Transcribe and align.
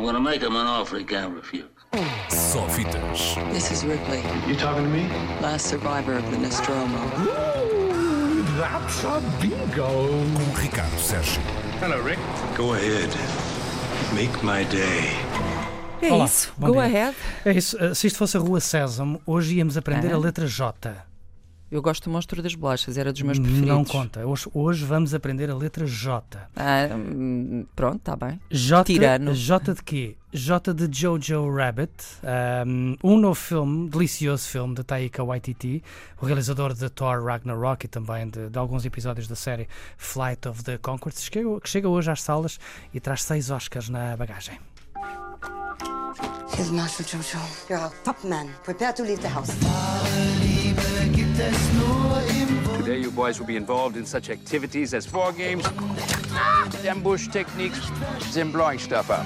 I'm 0.00 0.06
gonna 0.06 0.18
make 0.18 0.40
him 0.40 0.56
an 0.56 0.66
offer 0.66 0.96
he 0.98 1.04
can't 1.04 1.34
refuse. 1.34 1.66
Só 2.30 2.66
fitas. 2.70 3.34
This 3.52 3.70
is 3.70 3.84
Ripley, 3.84 4.22
You 4.48 4.56
talking 4.56 4.84
to 4.84 4.88
me? 4.88 5.06
last 5.42 5.66
survivor 5.66 6.14
of 6.16 6.24
the 6.30 6.38
Nostromo. 6.38 6.96
Ooh, 7.18 8.42
that's 8.58 9.04
a 9.04 9.20
bingo. 9.42 9.84
Com 9.84 10.54
Ricardo 10.62 10.96
Sérgio. 10.96 11.42
Hello, 11.82 12.00
Rick. 12.02 12.18
Go 12.56 12.72
ahead. 12.72 13.10
Make 14.14 14.42
my 14.42 14.64
day. 14.64 15.10
É 16.00 16.10
Olá, 16.14 16.24
isso, 16.24 16.50
go 16.58 16.72
dia. 16.72 16.82
ahead. 16.84 17.16
É 17.44 17.52
isso. 17.52 17.76
Uh, 17.76 17.94
Se 17.94 18.06
isto 18.06 18.16
fosse 18.16 18.38
a 18.38 18.40
Rua 18.40 18.58
Sésamo, 18.58 19.20
hoje 19.26 19.56
íamos 19.56 19.76
aprender 19.76 20.12
Ah. 20.12 20.14
a 20.14 20.18
letra 20.18 20.46
J. 20.46 20.96
Eu 21.70 21.80
gosto 21.80 22.04
do 22.04 22.10
monstro 22.10 22.42
das 22.42 22.56
bolachas, 22.56 22.98
era 22.98 23.12
dos 23.12 23.22
meus 23.22 23.38
preferidos. 23.38 23.68
Não 23.68 23.84
conta. 23.84 24.26
Hoje, 24.26 24.48
hoje 24.52 24.84
vamos 24.84 25.14
aprender 25.14 25.48
a 25.48 25.54
letra 25.54 25.86
J. 25.86 26.50
Ah, 26.56 26.88
hum, 26.92 27.64
pronto, 27.76 27.98
está 27.98 28.16
bem. 28.16 28.40
J, 28.50 28.84
Tirano. 28.84 29.32
J 29.32 29.74
de 29.74 29.82
quê? 29.84 30.16
J 30.32 30.74
de 30.74 30.88
Jojo 30.90 31.48
Rabbit, 31.48 31.92
um, 32.66 32.96
um 33.04 33.16
novo 33.16 33.34
filme, 33.36 33.88
delicioso 33.88 34.48
filme 34.48 34.74
de 34.74 34.82
Taika 34.82 35.22
Waititi, 35.22 35.82
o 36.20 36.26
realizador 36.26 36.74
de 36.74 36.88
Thor 36.88 37.24
Ragnarok 37.24 37.84
e 37.84 37.88
também 37.88 38.28
de, 38.28 38.48
de 38.48 38.58
alguns 38.58 38.84
episódios 38.84 39.28
da 39.28 39.36
série 39.36 39.68
Flight 39.96 40.48
of 40.48 40.64
the 40.64 40.76
Conchords, 40.78 41.28
que 41.28 41.38
chega, 41.38 41.60
que 41.60 41.68
chega 41.68 41.88
hoje 41.88 42.10
às 42.10 42.22
salas 42.22 42.58
e 42.92 42.98
traz 42.98 43.22
seis 43.22 43.50
Oscars 43.50 43.88
na 43.88 44.16
bagagem. 44.16 44.58
Here's 46.52 46.70
Master 46.70 47.06
Jojo. 47.06 47.38
You're 47.68 47.80
our 47.80 47.92
top 48.04 48.24
man. 48.24 48.50
Prepare 48.64 48.92
to 48.92 49.02
leave 49.04 49.20
the 49.20 49.28
house. 49.28 49.50
Today, 51.40 52.98
you 52.98 53.10
boys 53.10 53.40
will 53.40 53.46
be 53.46 53.56
involved 53.56 53.96
in 53.96 54.04
such 54.04 54.28
activities 54.28 54.92
as 54.92 55.10
war 55.10 55.32
games, 55.32 55.64
ambush 56.84 57.28
techniques, 57.28 57.90
and 58.36 58.52
blowing 58.52 58.78
stuff 58.78 59.10
up. 59.10 59.24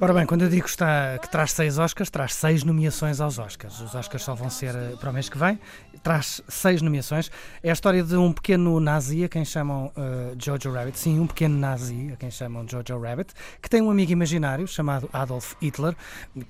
Ora 0.00 0.12
bem, 0.12 0.26
quando 0.26 0.42
eu 0.42 0.50
digo 0.50 0.64
que, 0.64 0.68
está, 0.68 1.18
que 1.18 1.30
traz 1.30 1.52
seis 1.52 1.78
Oscars, 1.78 2.10
traz 2.10 2.34
seis 2.34 2.62
nomeações 2.62 3.20
aos 3.20 3.38
Oscars. 3.38 3.80
Os 3.80 3.94
Oscars 3.94 4.22
só 4.22 4.34
vão 4.34 4.50
ser 4.50 4.74
eh, 4.74 4.94
para 5.00 5.08
o 5.08 5.12
mês 5.14 5.30
que 5.30 5.38
vem. 5.38 5.58
Traz 6.02 6.42
seis 6.46 6.82
nomeações. 6.82 7.30
É 7.62 7.70
a 7.70 7.72
história 7.72 8.02
de 8.02 8.14
um 8.14 8.30
pequeno 8.30 8.78
nazi 8.80 9.24
a 9.24 9.28
quem 9.28 9.46
chamam 9.46 9.90
eh, 9.96 10.34
Jojo 10.38 10.70
Rabbit. 10.70 10.98
Sim, 10.98 11.20
um 11.20 11.26
pequeno 11.26 11.58
nazi 11.58 12.10
a 12.12 12.16
quem 12.16 12.30
chamam 12.30 12.66
Jojo 12.68 13.00
Rabbit, 13.00 13.32
que 13.62 13.70
tem 13.70 13.80
um 13.80 13.90
amigo 13.90 14.12
imaginário 14.12 14.68
chamado 14.68 15.08
Adolf 15.10 15.54
Hitler, 15.60 15.96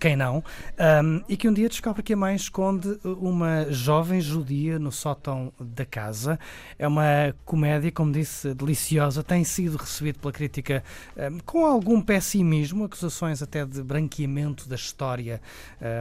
quem 0.00 0.16
não, 0.16 0.42
ahm, 0.76 1.20
e 1.28 1.36
que 1.36 1.48
um 1.48 1.52
dia 1.52 1.68
descobre 1.68 2.02
que 2.02 2.14
a 2.14 2.16
mãe 2.16 2.34
esconde 2.34 2.98
uma 3.04 3.70
jovem 3.70 4.20
judia 4.20 4.80
no 4.80 4.90
sótão 4.90 5.52
da 5.60 5.86
casa. 5.86 6.40
É 6.76 6.88
uma 6.88 7.34
comédia, 7.44 7.92
como 7.92 8.10
disse, 8.10 8.52
deliciosa. 8.52 9.22
Tem 9.22 9.44
sido 9.44 9.76
recebido 9.76 10.18
pela 10.18 10.32
crítica 10.32 10.82
ahm, 11.16 11.38
com 11.46 11.64
algum 11.64 12.00
pessimismo, 12.02 12.84
acusações 12.84 13.27
até 13.42 13.64
de 13.64 13.82
branqueamento 13.82 14.68
da 14.68 14.74
história 14.76 15.40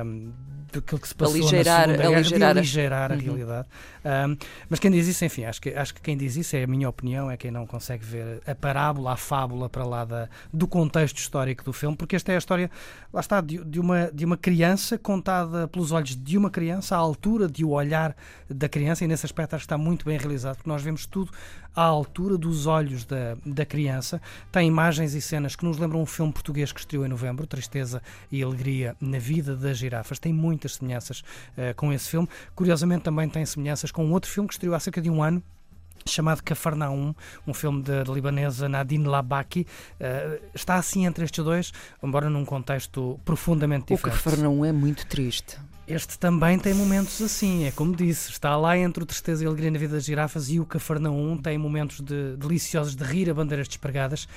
um, 0.05 0.31
daquilo 0.71 0.99
que 0.99 1.07
se 1.07 1.15
passou 1.15 1.35
Aligeirar- 1.35 1.87
na 1.87 1.93
Segunda 1.93 1.97
Guerra, 1.97 2.15
aligeirar 2.17 2.39
de 2.53 2.57
a- 2.57 2.61
aligeirar 2.61 3.11
a 3.11 3.15
Uhum. 3.15 3.21
realidade. 3.21 3.67
Um, 4.05 4.37
mas 4.69 4.79
quem 4.79 4.91
diz 4.91 5.07
isso, 5.07 5.23
enfim, 5.25 5.43
acho 5.45 5.61
que, 5.61 5.69
acho 5.69 5.93
que 5.93 6.01
quem 6.01 6.15
diz 6.17 6.35
isso 6.35 6.55
é 6.55 6.63
a 6.63 6.67
minha 6.67 6.87
opinião, 6.89 7.29
é 7.29 7.37
quem 7.37 7.51
não 7.51 7.65
consegue 7.67 8.05
ver 8.05 8.41
a 8.47 8.55
parábola, 8.55 9.13
a 9.13 9.17
fábula 9.17 9.69
para 9.69 9.85
lá 9.85 10.05
da, 10.05 10.29
do 10.53 10.67
contexto 10.67 11.17
histórico 11.17 11.63
do 11.63 11.73
filme, 11.73 11.95
porque 11.95 12.15
esta 12.15 12.31
é 12.31 12.35
a 12.35 12.37
história, 12.37 12.71
lá 13.13 13.19
está, 13.19 13.41
de, 13.41 13.63
de 13.63 13.79
uma, 13.79 14.09
de 14.13 14.25
uma 14.25 14.37
criança 14.37 14.97
contada 14.97 15.67
pelos 15.67 15.91
olhos 15.91 16.15
de 16.15 16.37
uma 16.37 16.49
criança, 16.49 16.95
à 16.95 16.99
altura 16.99 17.47
de 17.47 17.63
o 17.65 17.69
olhar 17.71 18.15
da 18.49 18.67
criança, 18.69 19.03
e 19.03 19.07
nesse 19.07 19.25
aspecto 19.25 19.55
acho 19.55 19.63
que 19.63 19.65
está 19.65 19.77
muito 19.77 20.05
bem 20.05 20.17
realizado, 20.17 20.55
porque 20.57 20.69
nós 20.69 20.81
vemos 20.81 21.05
tudo 21.05 21.31
à 21.75 21.83
altura 21.83 22.37
dos 22.37 22.65
olhos 22.65 23.05
da, 23.05 23.35
da 23.45 23.65
criança. 23.65 24.19
Tem 24.51 24.67
imagens 24.67 25.13
e 25.13 25.21
cenas 25.21 25.55
que 25.55 25.63
nos 25.63 25.77
lembram 25.77 26.01
um 26.01 26.05
filme 26.05 26.31
português 26.33 26.71
que 26.71 26.79
estreou 26.79 27.05
em 27.05 27.09
novembro, 27.17 27.47
Tristeza 27.47 28.01
e 28.31 28.43
Alegria 28.43 28.95
na 29.01 29.17
Vida 29.17 29.55
das 29.55 29.77
Girafas. 29.77 30.19
Tem 30.19 30.31
muitas 30.31 30.75
semelhanças 30.75 31.23
eh, 31.57 31.73
com 31.73 31.91
esse 31.91 32.09
filme. 32.09 32.27
Curiosamente, 32.55 33.03
também 33.03 33.27
tem 33.27 33.45
semelhanças 33.45 33.91
com 33.91 34.09
outro 34.11 34.29
filme 34.29 34.47
que 34.47 34.53
estreou 34.53 34.75
há 34.75 34.79
cerca 34.79 35.01
de 35.01 35.09
um 35.09 35.21
ano. 35.23 35.41
Chamado 36.05 36.41
Cafarnaum, 36.41 37.13
um 37.45 37.53
filme 37.53 37.81
da 37.83 38.03
libanesa 38.03 38.69
Nadine 38.69 39.05
Labaki, 39.05 39.65
Eh, 39.99 40.39
está 40.53 40.75
assim 40.75 41.05
entre 41.05 41.25
estes 41.25 41.43
dois, 41.43 41.73
embora 42.01 42.29
num 42.29 42.45
contexto 42.45 43.19
profundamente 43.25 43.91
O 43.91 43.95
diferente. 43.97 44.23
Cafarnaum 44.23 44.63
é 44.63 44.71
muito 44.71 45.05
triste. 45.07 45.57
Este 45.87 46.19
também 46.19 46.59
tem 46.59 46.73
momentos 46.73 47.21
assim, 47.21 47.63
é 47.63 47.71
como 47.71 47.95
disse, 47.95 48.29
está 48.29 48.57
lá 48.57 48.77
entre 48.77 49.03
o 49.03 49.05
Tristeza 49.05 49.41
e 49.41 49.47
a 49.47 49.49
Alegria 49.49 49.71
na 49.71 49.79
Vida 49.79 49.95
das 49.95 50.03
Girafas 50.03 50.49
e 50.49 50.59
o 50.59 50.65
Cafarnaum 50.65 51.37
tem 51.37 51.57
momentos 51.57 52.01
de, 52.01 52.35
deliciosos 52.35 52.93
de 52.93 53.05
rir 53.05 53.29
a 53.29 53.33
bandeiras 53.33 53.69
despregadas 53.69 54.27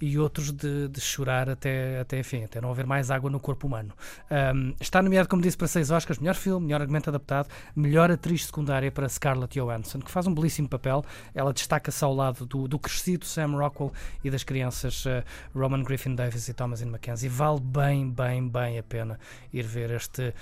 e 0.00 0.18
outros 0.18 0.50
de, 0.50 0.88
de 0.88 1.00
chorar 1.00 1.50
até, 1.50 2.00
até, 2.00 2.18
enfim, 2.18 2.44
até 2.44 2.60
não 2.60 2.70
haver 2.70 2.86
mais 2.86 3.10
água 3.10 3.28
no 3.28 3.38
corpo 3.38 3.66
humano. 3.66 3.92
Um, 4.30 4.74
está 4.80 5.02
nomeado, 5.02 5.28
como 5.28 5.42
disse, 5.42 5.56
para 5.56 5.66
seis 5.66 5.90
Oscars, 5.90 6.18
melhor 6.18 6.34
filme, 6.34 6.66
melhor 6.66 6.80
argumento 6.80 7.10
adaptado, 7.10 7.48
melhor 7.76 8.10
atriz 8.10 8.46
secundária 8.46 8.90
para 8.90 9.08
Scarlett 9.08 9.58
Johansson, 9.58 10.00
que 10.00 10.10
faz 10.10 10.26
um 10.26 10.34
belíssimo 10.34 10.68
papel. 10.68 11.04
Ela 11.34 11.52
destaca-se 11.52 12.02
ao 12.02 12.14
lado 12.14 12.46
do, 12.46 12.66
do 12.66 12.78
crescido 12.78 13.26
Sam 13.26 13.58
Rockwell 13.58 13.92
e 14.24 14.30
das 14.30 14.42
crianças 14.42 15.04
eh, 15.06 15.22
Roman 15.54 15.82
Griffin 15.82 16.14
Davis 16.14 16.48
e 16.48 16.54
Thomasin 16.54 16.86
McKenzie. 16.86 17.28
Vale 17.28 17.60
bem, 17.60 18.10
bem, 18.10 18.48
bem 18.48 18.78
a 18.78 18.82
pena 18.82 19.20
ir 19.52 19.64
ver 19.64 19.90
este 19.90 20.32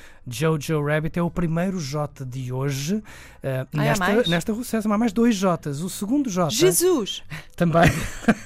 Jojo 0.64 0.84
Rabbit. 0.86 1.18
É 1.18 1.22
o 1.22 1.30
primeiro 1.30 1.78
J 1.80 2.24
de 2.24 2.52
hoje. 2.52 3.02
há 3.42 3.66
nesta, 3.76 4.04
mais? 4.04 4.28
nesta 4.28 4.52
Rua 4.52 4.64
Sésamo 4.64 4.94
há 4.94 4.98
mais 4.98 5.12
dois 5.12 5.34
Js. 5.36 5.80
O 5.82 5.88
segundo 5.88 6.28
J 6.30 6.50
Jesus! 6.50 7.22
também. 7.56 7.90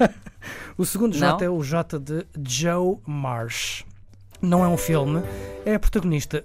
o 0.76 0.84
segundo 0.84 1.16
J 1.16 1.32
Não? 1.32 1.46
é 1.46 1.50
o 1.50 1.62
J 1.62 1.98
de 1.98 2.26
Joe 2.46 2.98
Marsh. 3.06 3.84
Não 4.42 4.64
é 4.64 4.68
um 4.68 4.76
filme, 4.76 5.22
é 5.64 5.76
a 5.76 5.78
protagonista. 5.78 6.44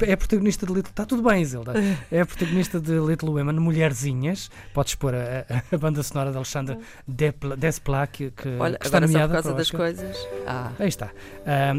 É 0.00 0.14
a 0.14 0.16
protagonista 0.16 0.64
de 0.66 0.72
Little. 0.72 0.90
Está 0.90 1.04
tudo 1.04 1.22
bem, 1.22 1.44
Zilda. 1.44 1.74
É 2.10 2.22
a 2.22 2.26
protagonista 2.26 2.80
de 2.80 2.92
Little 2.98 3.30
Women, 3.34 3.60
Mulherzinhas. 3.60 4.50
Podes 4.72 4.94
pôr 4.94 5.14
a, 5.14 5.44
a- 5.70 5.76
banda 5.76 6.02
sonora 6.02 6.30
de 6.30 6.36
Alexandre 6.38 6.78
Despla- 7.06 7.54
Desplat, 7.56 8.10
que, 8.10 8.30
que, 8.30 8.48
Olha, 8.58 8.78
que 8.78 8.86
está 8.86 8.96
só 8.98 9.02
por 9.02 9.10
nomeada 9.12 9.32
causa 9.34 9.52
das 9.52 9.70
coisas. 9.70 10.16
Ah, 10.46 10.72
Aí 10.78 10.88
está. 10.88 11.10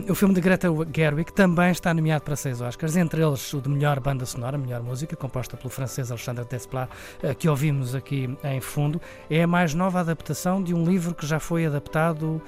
Um, 0.06 0.12
o 0.12 0.16
filme 0.16 0.36
de 0.36 0.42
Greta 0.42 0.68
Gerwig 0.96 1.34
também 1.34 1.72
está 1.72 1.92
nomeado 1.94 2.24
para 2.24 2.36
seis 2.36 2.62
Oscars, 2.62 2.96
entre 2.96 3.24
eles 3.25 3.52
o 3.54 3.59
de 3.59 3.68
melhor 3.70 4.00
banda 4.00 4.25
sonora, 4.25 4.56
melhor 4.58 4.84
música, 4.84 5.16
composta 5.16 5.58
pelo 5.58 5.72
francês 5.72 6.12
Alexandre 6.12 6.46
Desplat, 6.46 6.90
eh, 7.24 7.34
que 7.34 7.50
ouvimos 7.50 7.96
aqui 7.96 8.30
em 8.44 8.62
fundo. 8.62 9.02
É 9.30 9.42
a 9.44 9.48
mais 9.48 9.74
nova 9.74 10.00
adaptação 10.02 10.62
de 10.62 10.74
um 10.75 10.86
livro 10.86 11.16
que 11.16 11.25
já 11.25 11.40
foi 11.40 11.66
adaptado, 11.66 12.40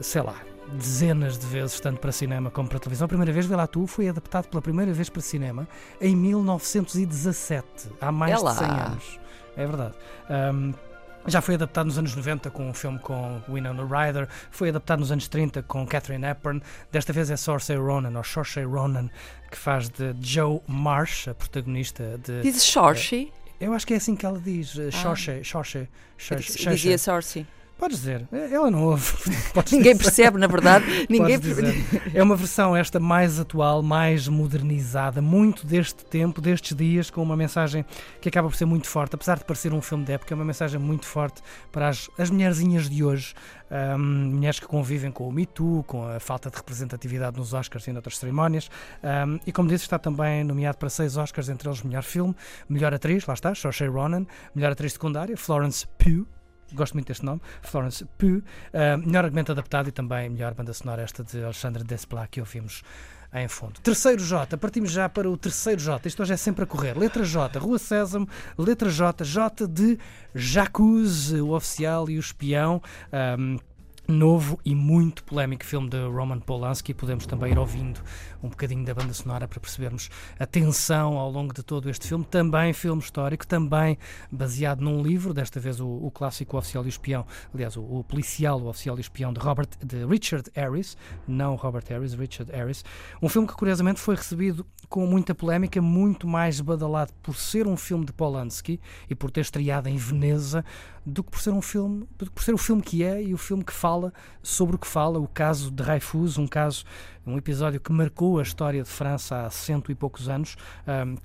sei 0.00 0.22
lá, 0.22 0.36
dezenas 0.72 1.38
de 1.38 1.46
vezes, 1.46 1.78
tanto 1.80 2.00
para 2.00 2.12
cinema 2.12 2.50
como 2.50 2.68
para 2.68 2.78
televisão. 2.78 3.04
A 3.04 3.08
primeira 3.08 3.32
vez, 3.32 3.46
vê 3.46 3.54
lá 3.56 3.66
tu, 3.66 3.86
foi 3.86 4.08
adaptado 4.08 4.48
pela 4.48 4.62
primeira 4.62 4.92
vez 4.92 5.08
para 5.08 5.20
cinema 5.22 5.68
em 6.00 6.14
1917, 6.16 7.90
há 8.00 8.10
mais 8.12 8.42
de 8.42 8.54
100 8.54 8.66
anos. 8.68 9.20
É 9.56 9.66
verdade. 9.66 9.94
Um, 10.28 10.74
já 11.26 11.40
foi 11.40 11.54
adaptado 11.54 11.86
nos 11.86 11.96
anos 11.98 12.14
90 12.14 12.50
com 12.50 12.68
um 12.68 12.74
filme 12.74 12.98
com 12.98 13.40
Winona 13.48 13.82
Ryder, 13.82 14.28
foi 14.50 14.68
adaptado 14.68 15.00
nos 15.00 15.10
anos 15.10 15.26
30 15.26 15.62
com 15.62 15.86
Catherine 15.86 16.24
Hepburn, 16.26 16.60
desta 16.92 17.12
vez 17.12 17.30
é 17.30 17.36
Saoirse 17.36 17.74
Ronan, 17.76 18.16
ou 18.16 18.24
Saoirse 18.24 18.62
Ronan, 18.62 19.08
que 19.50 19.56
faz 19.56 19.88
de 19.88 20.14
Joe 20.20 20.60
Marsh, 20.66 21.28
a 21.28 21.34
protagonista 21.34 22.18
de... 22.22 22.42
diz 22.42 22.62
Shorshi. 22.64 23.32
Eu 23.60 23.72
acho 23.72 23.86
que 23.86 23.94
é 23.94 23.96
assim 23.96 24.14
que 24.14 24.26
ela 24.26 24.38
diz, 24.38 24.76
eh, 24.78 24.88
Ah. 24.88 24.92
Saoirse, 24.92 25.42
Saoirse, 25.44 25.88
Saoirse, 26.18 26.68
Dizia 26.68 26.98
Sorsi. 26.98 27.46
Podes 27.84 27.98
dizer, 27.98 28.26
eh, 28.32 28.48
ela 28.50 28.70
não 28.70 28.82
ouve. 28.82 29.12
Ninguém 29.70 29.94
percebe, 29.94 30.38
na 30.38 30.46
verdade. 30.46 31.06
Ninguém 31.06 31.38
percebe. 31.38 31.84
É 32.14 32.22
uma 32.22 32.34
versão 32.34 32.74
esta 32.74 32.98
mais 32.98 33.38
atual, 33.38 33.82
mais 33.82 34.26
modernizada, 34.26 35.20
muito 35.20 35.66
deste 35.66 36.02
tempo, 36.02 36.40
destes 36.40 36.74
dias, 36.74 37.10
com 37.10 37.22
uma 37.22 37.36
mensagem 37.36 37.84
que 38.22 38.28
acaba 38.30 38.48
por 38.48 38.56
ser 38.56 38.64
muito 38.64 38.86
forte, 38.86 39.14
apesar 39.16 39.36
de 39.36 39.44
parecer 39.44 39.74
um 39.74 39.82
filme 39.82 40.02
de 40.02 40.12
época, 40.12 40.32
é 40.32 40.34
uma 40.34 40.46
mensagem 40.46 40.80
muito 40.80 41.04
forte 41.04 41.42
para 41.70 41.90
as, 41.90 42.08
as 42.16 42.30
mulherzinhas 42.30 42.88
de 42.88 43.04
hoje, 43.04 43.34
ahm, 43.70 44.32
mulheres 44.32 44.58
que 44.58 44.66
convivem 44.66 45.12
com 45.12 45.28
o 45.28 45.30
Me 45.30 45.44
Too, 45.44 45.84
com 45.86 46.08
a 46.08 46.18
falta 46.18 46.48
de 46.48 46.56
representatividade 46.56 47.36
nos 47.36 47.52
Oscars 47.52 47.86
e 47.86 47.92
noutras 47.92 48.16
cerimónias. 48.16 48.70
Ahm, 49.02 49.36
e 49.46 49.52
como 49.52 49.68
disse, 49.68 49.84
está 49.84 49.98
também 49.98 50.42
nomeado 50.42 50.78
para 50.78 50.88
seis 50.88 51.18
Oscars, 51.18 51.50
entre 51.50 51.68
eles 51.68 51.82
melhor 51.82 52.02
filme, 52.02 52.34
melhor 52.66 52.94
atriz, 52.94 53.26
lá 53.26 53.34
está, 53.34 53.54
Saoirse 53.54 53.86
Ronan, 53.86 54.24
melhor 54.54 54.72
atriz 54.72 54.94
secundária, 54.94 55.36
Florence 55.36 55.86
Pugh. 55.98 56.26
Gosto 56.74 56.94
muito 56.94 57.06
deste 57.06 57.24
nome, 57.24 57.40
Florence 57.62 58.04
Pugh. 58.18 58.42
Ah, 58.72 58.96
melhor 58.96 59.24
argumento 59.24 59.52
adaptado 59.52 59.88
e 59.88 59.92
também 59.92 60.28
melhor 60.28 60.54
banda 60.54 60.72
sonora, 60.72 61.02
esta 61.02 61.22
de 61.22 61.42
Alexandre 61.42 61.84
Desplat, 61.84 62.28
que 62.30 62.40
ouvimos 62.40 62.82
em 63.34 63.48
fundo. 63.48 63.80
Terceiro 63.80 64.22
J, 64.22 64.56
partimos 64.56 64.92
já 64.92 65.08
para 65.08 65.28
o 65.28 65.36
terceiro 65.36 65.80
J. 65.80 66.06
Isto 66.08 66.22
hoje 66.22 66.34
é 66.34 66.36
sempre 66.36 66.64
a 66.64 66.66
correr. 66.66 66.96
Letra 66.96 67.24
J, 67.24 67.58
Rua 67.58 67.78
Sésamo, 67.78 68.28
letra 68.56 68.88
J, 68.88 69.24
J 69.24 69.66
de 69.66 69.98
Jacuzzi, 70.34 71.40
o 71.40 71.50
oficial 71.50 72.08
e 72.08 72.16
o 72.16 72.20
espião. 72.20 72.80
Ahm, 73.12 73.58
novo 74.06 74.58
e 74.64 74.74
muito 74.74 75.24
polémico 75.24 75.64
filme 75.64 75.88
de 75.88 75.98
Roman 75.98 76.40
Polanski. 76.40 76.92
Podemos 76.92 77.26
também 77.26 77.52
ir 77.52 77.58
ouvindo 77.58 78.00
um 78.42 78.48
bocadinho 78.48 78.84
da 78.84 78.94
banda 78.94 79.12
sonora 79.12 79.48
para 79.48 79.58
percebermos 79.58 80.10
a 80.38 80.46
tensão 80.46 81.18
ao 81.18 81.30
longo 81.30 81.54
de 81.54 81.62
todo 81.62 81.88
este 81.88 82.08
filme. 82.08 82.24
Também 82.24 82.72
filme 82.72 83.00
histórico, 83.02 83.46
também 83.46 83.98
baseado 84.30 84.80
num 84.80 85.02
livro, 85.02 85.32
desta 85.32 85.58
vez 85.58 85.80
o, 85.80 85.86
o 85.88 86.10
clássico 86.10 86.58
Oficial 86.58 86.84
e 86.84 86.88
Espião, 86.88 87.26
aliás, 87.52 87.76
o, 87.76 87.82
o 87.82 88.04
policial, 88.04 88.60
o 88.60 88.68
Oficial 88.68 88.98
e 88.98 89.00
Espião 89.00 89.32
de, 89.32 89.40
Robert, 89.40 89.68
de 89.84 90.04
Richard 90.04 90.50
Harris, 90.54 90.96
não 91.26 91.54
Robert 91.56 91.84
Harris, 91.88 92.14
Richard 92.14 92.52
Harris. 92.52 92.84
Um 93.22 93.28
filme 93.28 93.48
que 93.48 93.54
curiosamente 93.54 94.00
foi 94.00 94.16
recebido 94.16 94.66
com 94.88 95.06
muita 95.06 95.34
polémica, 95.34 95.80
muito 95.80 96.26
mais 96.26 96.60
badalado 96.60 97.12
por 97.22 97.36
ser 97.36 97.66
um 97.66 97.76
filme 97.76 98.04
de 98.04 98.12
Polanski 98.12 98.80
e 99.08 99.14
por 99.14 99.30
ter 99.30 99.40
estreado 99.40 99.88
em 99.88 99.96
Veneza 99.96 100.64
do 101.04 101.22
que 101.22 101.30
por 101.30 101.40
ser 101.40 101.50
um 101.50 101.60
filme, 101.60 102.06
por 102.34 102.42
ser 102.42 102.54
o 102.54 102.58
filme 102.58 102.82
que 102.82 103.02
é 103.02 103.22
e 103.22 103.34
o 103.34 103.38
filme 103.38 103.62
que 103.62 103.72
fala 103.72 103.93
sobre 104.42 104.76
o 104.76 104.78
que 104.78 104.86
fala, 104.86 105.18
o 105.18 105.28
caso 105.28 105.70
de 105.70 105.82
Dreyfus, 105.82 106.38
um 106.38 106.46
caso, 106.46 106.84
um 107.26 107.36
episódio 107.36 107.80
que 107.80 107.92
marcou 107.92 108.38
a 108.38 108.42
história 108.42 108.82
de 108.82 108.88
França 108.88 109.46
há 109.46 109.50
cento 109.50 109.90
e 109.90 109.94
poucos 109.94 110.28
anos. 110.28 110.56
Um, 110.86 111.16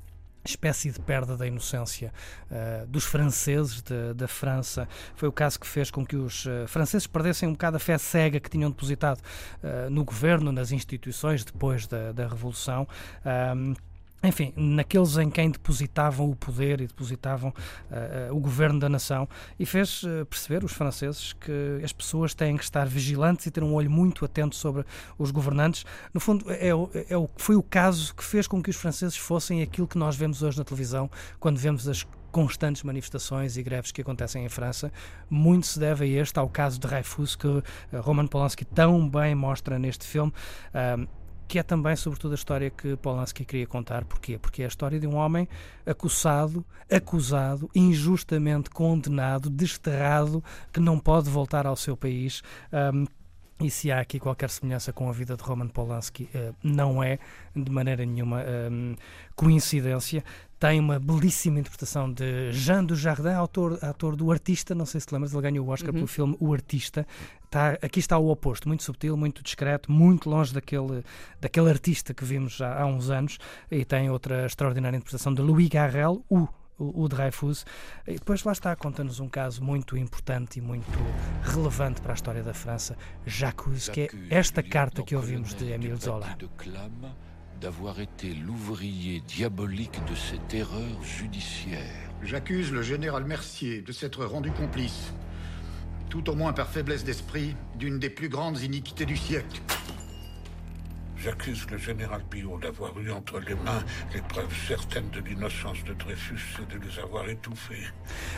espécie 0.46 0.90
de 0.90 1.00
perda 1.02 1.36
da 1.36 1.46
inocência 1.46 2.12
uh, 2.50 2.88
dos 2.88 3.04
franceses 3.04 3.82
de, 3.82 4.14
da 4.16 4.28
França. 4.28 4.88
Foi 5.14 5.28
o 5.28 5.32
caso 5.32 5.60
que 5.60 5.68
fez 5.68 5.92
com 5.92 6.06
que 6.06 6.16
os 6.16 6.46
uh, 6.46 6.66
franceses 6.66 7.06
perdessem 7.06 7.48
um 7.48 7.52
bocado 7.52 7.78
a 7.78 7.80
fé 7.80 7.98
cega 7.98 8.40
que 8.40 8.50
tinham 8.50 8.72
depositado 8.72 9.20
uh, 9.20 9.90
no 9.92 10.04
governo, 10.04 10.52
nas 10.52 10.72
instituições, 10.72 11.44
depois 11.44 11.86
da, 11.88 12.14
da 12.14 12.26
Revolução. 12.26 12.88
Um, 13.56 13.76
enfim, 14.24 14.54
naqueles 14.56 15.18
em 15.18 15.30
quem 15.30 15.50
depositavam 15.50 16.30
o 16.30 16.36
poder 16.36 16.82
e 16.82 16.88
depositavam 16.88 17.50
uh, 17.50 18.32
uh, 18.32 18.36
o 18.36 18.40
governo 18.40 18.80
da 18.80 18.90
nação, 18.90 19.28
e 19.58 19.66
fez 19.66 20.04
uh, 20.04 20.26
perceber 20.26 20.64
os 20.64 20.74
franceses 20.74 21.34
que 21.34 21.82
as 21.84 21.94
pessoas 21.94 22.34
têm 22.34 22.58
que 22.58 22.64
estar 22.64 22.86
vigilantes 22.88 23.46
e 23.46 23.52
ter 23.52 23.64
um 23.64 23.74
olho 23.74 23.90
muito 23.90 24.26
atento 24.26 24.56
sobre 24.56 24.86
os 25.18 25.32
governantes. 25.32 25.86
No 26.14 26.20
fundo, 26.20 26.46
é, 26.52 26.68
é, 26.68 26.70
é, 26.70 27.28
foi 27.38 27.56
o 27.56 27.64
caso 27.64 28.14
que 28.14 28.24
fez 28.24 28.48
com 28.48 28.62
que 28.62 28.70
os 28.70 28.76
franceses 28.76 29.16
fossem 29.16 29.62
aquilo 29.62 29.88
que 29.88 29.98
nós 29.98 30.16
vemos 30.16 30.44
hoje 30.44 30.58
na 30.58 30.64
televisão, 30.64 31.10
quando 31.40 31.58
vemos 31.58 31.88
as 31.88 32.06
constantes 32.32 32.84
manifestações 32.84 33.58
e 33.58 33.64
greves 33.64 33.92
que 33.92 34.02
acontecem 34.02 34.46
em 34.46 34.50
França. 34.50 34.92
Muito 35.30 35.66
se 35.66 35.80
deve 35.80 36.06
a 36.06 36.22
este, 36.22 36.38
ao 36.38 36.48
caso 36.48 36.80
de 36.80 36.88
Dreyfus, 36.88 37.36
que 37.36 37.48
Roman 37.92 38.28
Polanski 38.28 38.66
tão 38.66 39.10
bem 39.10 39.34
mostra 39.34 39.80
neste 39.80 40.06
filme 40.06 40.32
que 41.50 41.58
é 41.58 41.64
também, 41.64 41.96
sobretudo, 41.96 42.34
a 42.34 42.36
história 42.36 42.70
que 42.70 42.96
Polanski 42.98 43.44
queria 43.44 43.66
contar. 43.66 44.06
Porquê? 44.06 44.38
Porque 44.38 44.62
é 44.62 44.66
a 44.66 44.68
história 44.68 45.00
de 45.00 45.08
um 45.08 45.16
homem 45.16 45.50
acusado, 45.84 46.64
acusado, 46.90 47.68
injustamente 47.74 48.70
condenado, 48.70 49.50
desterrado, 49.50 50.44
que 50.72 50.80
não 50.80 51.00
pode 51.00 51.28
voltar 51.28 51.66
ao 51.66 51.76
seu 51.76 51.98
país. 51.98 52.44
Um, 52.72 53.08
e 53.60 53.72
se 53.72 53.92
há 53.92 54.00
aqui 54.00 54.20
qualquer 54.20 54.52
semelhança 54.52 54.94
com 54.94 55.10
a 55.10 55.12
vida 55.12 55.36
de 55.36 55.42
Roman 55.42 55.68
Polanski, 55.68 56.30
uh, 56.36 56.56
não 56.64 57.02
é 57.02 57.18
de 57.56 57.72
maneira 57.72 58.06
nenhuma 58.06 58.44
um, 58.72 58.96
coincidência. 59.36 60.24
Tem 60.60 60.80
uma 60.80 61.00
belíssima 61.00 61.60
interpretação 61.60 62.12
de 62.12 62.52
Jean 62.52 62.84
Dujardin, 62.84 63.30
autor, 63.30 63.80
autor 63.82 64.16
do 64.16 64.30
Artista. 64.32 64.76
Não 64.76 64.86
sei 64.86 65.00
se 65.00 65.08
te 65.08 65.14
lembras, 65.14 65.34
ele 65.34 65.42
ganhou 65.42 65.66
o 65.66 65.70
Oscar 65.70 65.90
uhum. 65.90 65.96
pelo 65.96 66.08
filme 66.08 66.38
O 66.40 66.54
Artista. 66.54 67.08
Tá, 67.50 67.78
aqui 67.82 68.00
está 68.00 68.18
o 68.18 68.30
oposto, 68.30 68.68
muito 68.68 68.84
subtil, 68.84 69.16
muito 69.16 69.42
discreto, 69.42 69.92
muito 69.92 70.30
longe 70.30 70.54
daquele, 70.54 71.04
daquele 71.40 71.70
artista 71.70 72.14
que 72.14 72.24
vimos 72.24 72.54
já 72.54 72.80
há 72.80 72.86
uns 72.86 73.10
anos. 73.10 73.40
E 73.72 73.86
tem 73.86 74.10
outra 74.10 74.46
extraordinária 74.46 74.98
interpretação 74.98 75.34
de 75.34 75.42
Louis 75.42 75.70
Garrel, 75.70 76.24
o 76.30 76.48
o, 76.80 77.04
o 77.04 77.08
Dreyfus. 77.08 77.66
E 78.08 78.14
depois 78.14 78.44
lá 78.44 78.54
está, 78.54 78.76
conta-nos 78.76 79.20
um 79.20 79.28
caso 79.28 79.64
muito 79.64 79.98
importante 79.98 80.60
e 80.60 80.62
muito 80.62 80.98
relevante 81.44 82.02
para 82.02 82.14
a 82.14 82.16
história 82.16 82.42
da 82.42 82.54
França, 82.54 82.98
Jacques, 83.26 83.90
que 83.90 84.02
é 84.02 84.10
esta 84.30 84.64
carta 84.64 85.04
que 85.04 85.16
ouvimos 85.16 85.54
de 85.54 85.72
Émile 85.72 85.98
Zola. 85.98 86.38
D'avoir 87.60 88.00
été 88.00 88.34
l'ouvrier 88.34 89.22
diabolique 89.28 90.00
de 90.10 90.16
cette 90.16 90.54
erreur 90.54 91.04
judiciaire. 91.04 92.10
J'accuse 92.24 92.72
le 92.72 92.82
général 92.82 93.26
Mercier 93.26 93.82
de 93.82 93.92
s'être 93.92 94.24
rendu 94.26 94.52
complice, 94.52 95.14
tout 96.10 96.30
au 96.30 96.36
moins 96.36 96.54
par 96.54 96.70
faiblesse 96.70 97.04
d'esprit, 97.04 97.56
d'une 97.76 98.00
des 98.00 98.10
plus 98.10 98.30
grandes 98.30 98.62
iniquités 98.62 99.06
du 99.06 99.18
siècle. 99.18 99.62
J'accuse 101.24 101.66
le 101.70 101.78
général 101.78 102.22
Billot 102.32 102.58
d'avoir 102.60 102.98
eu 103.00 103.12
entre 103.12 103.40
les 103.40 103.56
mains 103.56 103.84
les 104.14 104.22
preuves 104.22 104.56
certaines 104.68 105.10
de 105.10 105.20
l'innocence 105.20 105.84
de 105.84 105.94
Dreyfus 105.94 106.62
et 106.62 106.74
de 106.74 106.80
les 106.80 107.00
avoir 107.00 107.28
étouffées. 107.30 107.86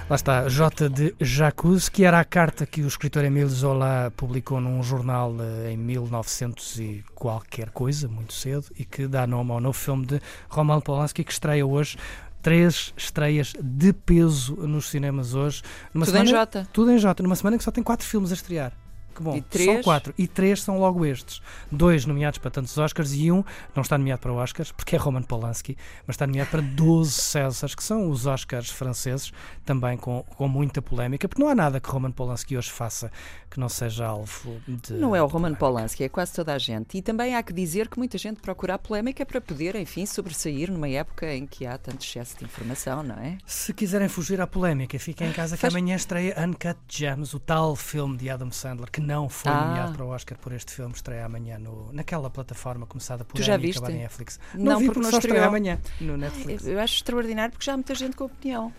Lá 0.10 0.16
está, 0.16 0.50
J 0.50 0.89
de 0.89 1.16
Jacques, 1.22 1.89
que 1.92 2.04
era 2.04 2.19
a 2.19 2.25
carta 2.25 2.66
que 2.66 2.81
o 2.81 2.88
escritor 2.88 3.24
Emile 3.24 3.50
Zola 3.50 4.12
publicou 4.18 4.60
num 4.60 4.81
jornal 4.81 5.36
eh, 5.39 5.74
em 5.74 5.78
1900 5.78 6.80
e 6.80 7.06
qualquer 7.13 7.69
coisa, 7.69 8.07
muito 8.07 8.33
cedo, 8.33 8.66
e 8.78 8.84
que 8.84 9.07
dá 9.07 9.27
nome 9.27 9.51
ao 9.51 9.60
novo 9.60 9.77
filme 9.77 10.06
de 10.06 10.19
Roman 10.50 10.81
Polanski, 10.81 11.24
que 11.24 11.31
estreia 11.31 11.66
hoje 11.66 11.98
três 12.42 12.94
estreias 12.98 13.54
de 13.62 13.94
peso 13.94 14.56
nos 14.56 14.89
cinemas 14.89 15.36
hoje. 15.36 15.62
Numa 15.94 16.06
tudo 16.06 16.13
semana, 16.13 16.30
em 16.30 16.34
J. 16.34 16.68
Tudo 16.74 16.92
em 16.92 16.98
J, 16.98 17.24
numa 17.24 17.36
semana 17.36 17.57
que 17.57 17.63
só 17.63 17.72
tem 17.72 17.84
quatro 17.84 18.07
filmes 18.07 18.31
a 18.31 18.34
estrear. 18.34 18.74
Que 19.13 19.22
bom, 19.22 19.36
e 19.36 19.42
três? 19.42 19.78
só 19.78 19.84
quatro. 19.84 20.13
E 20.18 20.28
três 20.28 20.62
são 20.62 20.80
logo 20.80 21.06
estes. 21.06 21.42
Dois 21.72 22.06
nomeados 22.06 22.40
para 22.40 22.52
tantos 22.52 22.78
Oscars 22.78 23.13
e 23.13 23.31
um 23.31 23.44
não 23.75 23.81
está 23.81 23.98
nomeado 23.98 24.22
para 24.22 24.34
Oscars, 24.34 24.72
porque 24.72 24.96
é 24.96 25.00
Roman 25.00 25.24
Polanski, 25.24 25.78
mas 26.08 26.16
está 26.16 26.25
nomeado 26.25 26.50
para 26.50 26.62
12 26.62 27.12
Césars, 27.22 27.75
que 27.75 27.84
são 27.84 28.10
os 28.10 28.25
Oscars 28.25 28.69
franceses, 28.69 29.31
também 29.66 29.98
com, 29.98 30.24
com 30.24 30.48
muita 30.48 30.81
polémica, 30.81 31.28
porque 31.28 31.42
não 31.42 31.50
há 31.50 31.56
nada 31.56 31.80
que 31.80 31.90
Roman 31.90 32.12
Polanski 32.12 32.58
hoje 32.58 32.69
faça 32.69 33.12
que 33.52 33.60
não 33.60 33.68
seja 33.68 34.06
alvo 34.06 34.62
de. 34.66 34.94
Não 34.94 35.13
é 35.13 35.22
o 35.22 35.28
Roman 35.28 35.54
Polanski, 35.54 36.06
é 36.06 36.10
quase 36.10 36.31
toda 36.31 36.54
a 36.54 36.58
gente. 36.58 36.98
E 36.98 37.02
também 37.02 37.36
há 37.36 37.44
que 37.44 37.52
dizer 37.52 37.90
que 37.90 37.98
muita 37.98 38.18
gente 38.18 38.40
procura 38.40 38.75
a 38.75 38.80
polémica 38.80 39.25
para 39.25 39.42
poder, 39.42 39.75
enfim, 39.75 40.06
sobressair 40.06 40.72
numa 40.72 40.88
época 40.88 41.31
em 41.34 41.46
que 41.46 41.66
há 41.66 41.78
tanto 41.78 42.04
excesso 42.06 42.38
de 42.38 42.46
informação, 42.46 43.04
não 43.04 43.16
é? 43.16 43.38
Se 43.46 43.74
quiserem 43.74 44.08
fugir 44.08 44.40
à 44.40 44.48
polémica, 44.48 44.98
fiquem 44.98 45.28
em 45.28 45.34
casa 45.34 45.58
Faz... 45.58 45.74
que 45.74 45.78
amanhã 45.78 45.96
estreia 45.96 46.34
Uncut 46.40 46.80
Gems, 46.88 47.34
o 47.34 47.40
tal 47.40 47.75
filme 47.75 48.18
de 48.18 48.30
Adam 48.30 48.52
Sandler, 48.52 48.90
que 48.90 49.00
não 49.01 49.30
foi 49.30 49.51
ah. 49.51 49.65
nomeado 49.65 49.94
para 49.94 50.06
o 50.06 50.09
Oscar 50.09 50.38
por 50.38 50.51
este 50.51 50.71
filme, 50.74 50.94
estreia 50.94 51.25
amanhã 51.25 51.57
no, 51.57 51.92
naquela 51.92 52.30
plataforma 52.30 52.86
começada 52.86 53.24
por 53.25 53.36
tu 53.36 53.44
já 53.44 53.57
viste? 53.57 53.81
Netflix. 53.81 54.39
Não, 54.53 54.74
não 54.74 54.80
vi 54.80 54.86
porque, 54.86 55.01
porque 55.01 55.12
só 55.12 55.18
estreia 55.18 55.45
amanhã 55.45 55.80
no 56.00 56.18
Netflix. 56.18 56.65
Eu 56.65 56.80
acho 56.80 56.95
extraordinário 56.95 57.51
porque 57.51 57.65
já 57.65 57.74
há 57.74 57.77
muita 57.77 57.95
gente 57.95 58.15
com 58.15 58.25
opinião. 58.25 58.74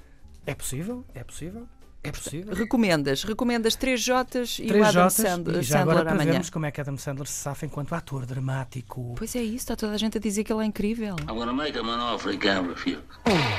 É 0.47 0.55
possível, 0.55 1.05
é 1.15 1.23
possível. 1.23 1.67
É 2.05 2.11
possível. 2.11 2.53
Recomendas, 2.53 3.23
recomendas 3.23 3.77
3 3.77 4.01
Jotas 4.01 4.59
e 4.59 4.67
3 4.67 4.85
o 4.85 4.89
Adam 4.89 5.11
Sandler, 5.11 5.61
e 5.61 5.63
já 5.63 5.79
Sandler 5.79 5.97
agora 5.99 6.11
amanhã. 6.11 6.31
vermos 6.33 6.51
como 6.51 6.67
é 6.67 6.73
que 6.73 6.81
Adam 6.81 6.97
Sandler 6.97 7.29
se 7.29 7.35
safa 7.35 7.65
enquanto 7.65 7.95
ator 7.95 8.27
dramático. 8.27 9.15
Pois 9.17 9.37
é 9.37 9.43
isso, 9.43 9.57
está 9.59 9.77
toda 9.77 9.93
a 9.93 9.97
gente 9.97 10.19
a 10.19 10.21
dizer 10.21 10.43
que 10.43 10.53
ele 10.53 10.63
é 10.63 10.67
incrível. 10.67 11.15
I'm 11.21 11.37
gonna 11.37 11.53
make 11.53 11.79
him 11.79 11.89
an 11.89 12.01
offer 12.01 12.33
he 12.33 12.39
can't 12.39 12.69
refuse. 12.69 12.99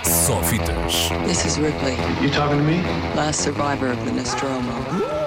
Só 0.04 0.44
fitas. 0.44 1.10
This 1.25 1.45
is 1.45 1.57
Ripley. 1.57 1.95
You 2.21 2.30
talking 2.31 2.57
to 2.57 2.63
me? 2.63 2.81
Last 3.15 3.44
survivor 3.44 3.94
of 3.94 4.04
the 4.04 4.12
Nostromo. 4.12 5.23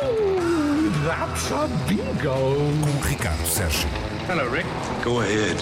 Ooh, 1.06 1.08
that's 1.08 1.50
a 1.52 1.68
bingo. 1.88 2.56
Com 2.82 3.00
Ricardo 3.08 3.44
Sérgio. 3.44 3.88
Hello, 4.26 4.48
Rick. 4.48 4.66
Go 5.04 5.20
ahead. 5.20 5.56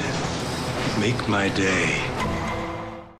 Make 0.99 1.29
my 1.29 1.51
day. 1.51 2.34